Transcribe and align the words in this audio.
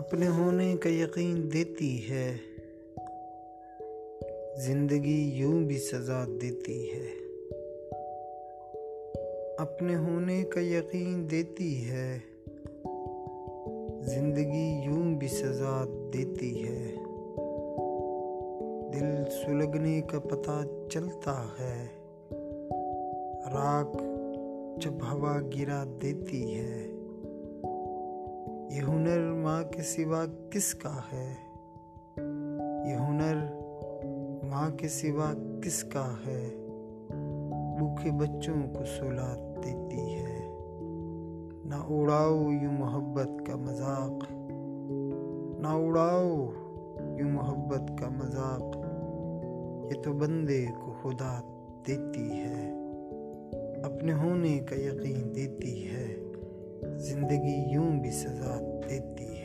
اپنے 0.00 0.28
ہونے 0.28 0.76
کا 0.76 0.88
یقین 0.88 1.52
دیتی 1.52 2.10
ہے۔ 2.10 2.36
زندگی 4.56 5.30
یوں 5.34 5.64
بھی 5.64 5.78
سزا 5.78 6.24
دیتی 6.42 6.92
ہے۔ 6.92 7.06
اپنے 9.58 9.96
ہونے 9.96 10.44
کا 10.44 10.60
یقین 10.60 11.30
دیتی 11.30 11.90
ہے۔ 11.90 12.18
زندگی 14.00 14.80
یوں 14.84 15.14
بھی 15.14 15.28
سزا 15.28 15.84
دیتی 16.14 16.68
ہے۔ 16.68 16.94
دل 18.92 19.30
سلگنے 19.44 20.00
کا 20.00 20.18
پتہ 20.20 20.64
چلتا 20.90 21.44
ہے۔ 21.60 21.86
راک 23.52 24.02
جب 24.82 24.94
ہوا 25.12 25.40
گرا 25.40 25.84
دیتی 26.02 26.54
ہے۔ 26.54 26.99
یہ 28.70 28.80
ہنر 28.80 29.32
ماں 29.32 29.62
کے 29.62 29.82
سوا 29.82 30.24
کس 30.50 30.74
کا 30.74 30.96
ہے؟ 31.12 31.34
یہ 32.90 32.94
ہنر 32.94 33.36
ماں 34.46 34.70
کے 34.70 34.88
سوا 34.88 35.32
کس 35.64 35.84
کا 35.84 36.14
ہے؟ 36.26 36.48
بھوکے 37.78 38.10
بچوں 38.10 38.54
کو 38.74 38.84
سلا 38.84 39.34
دیتی 39.64 40.14
ہے۔ 40.14 40.56
نہ 41.64 41.74
اڑاؤ 41.74 42.50
یوں 42.62 42.72
محبت 42.72 43.46
کا 43.46 43.56
مذاق۔ 43.56 44.32
نہ 45.60 45.68
اڑاؤ 45.68 46.46
یوں 47.18 47.30
محبت 47.30 47.92
کا 47.98 48.08
مذاق۔ 48.08 48.76
یہ 49.92 50.02
تو 50.02 50.12
بندے 50.12 50.66
کو 50.80 50.94
خدا 51.02 51.40
دیتی 51.86 52.30
ہے۔ 52.30 52.72
اپنے 53.84 54.12
ہونے 54.12 54.58
کا 54.58 54.74
یقین 54.74 55.34
دیتی 55.34 55.90
ہے۔ 55.90 56.29
زندگی 56.96 57.64
یوں 57.72 58.00
بھی 58.00 58.10
سزا 58.10 58.60
دیتی 58.88 59.38
ہے۔ 59.38 59.39